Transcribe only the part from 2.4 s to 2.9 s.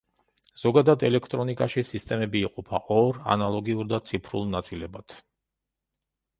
იყოფა